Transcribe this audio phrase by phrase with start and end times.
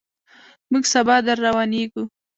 [0.71, 2.03] موږ سبا درروانېږو.